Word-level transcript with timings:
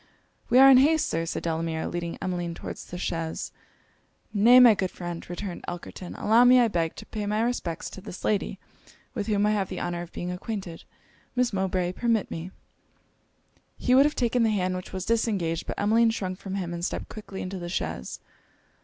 'We 0.49 0.57
are 0.57 0.69
in 0.71 0.77
haste, 0.79 1.05
Sir,' 1.07 1.27
said 1.27 1.43
Delamere, 1.43 1.85
leading 1.85 2.17
Emmeline 2.19 2.55
towards 2.55 2.83
the 2.85 2.97
chaise. 2.97 3.51
'Nay, 4.33 4.59
my 4.59 4.73
good 4.73 4.89
friend,' 4.89 5.29
returned 5.29 5.63
Elkerton, 5.67 6.15
'allow 6.15 6.43
me 6.43 6.59
I 6.59 6.69
beg 6.69 6.95
to 6.95 7.05
pay 7.05 7.27
my 7.27 7.39
respects 7.43 7.87
to 7.91 8.01
this 8.01 8.25
lady, 8.25 8.57
with 9.13 9.27
whom 9.27 9.45
I 9.45 9.51
have 9.51 9.69
the 9.69 9.79
honour 9.79 10.01
of 10.01 10.11
being 10.11 10.31
acquainted 10.31 10.85
Miss 11.35 11.53
Mowbray, 11.53 11.91
permit 11.91 12.31
me' 12.31 12.49
He 13.77 13.93
would 13.93 14.05
have 14.07 14.15
taken 14.15 14.41
the 14.41 14.49
hand 14.49 14.75
which 14.75 14.91
was 14.91 15.05
disengaged; 15.05 15.67
but 15.67 15.79
Emmeline 15.79 16.09
shrunk 16.09 16.39
from 16.39 16.55
him, 16.55 16.73
and 16.73 16.83
stepped 16.83 17.07
quickly 17.09 17.43
into 17.43 17.59
the 17.59 17.69
chaise. 17.69 18.19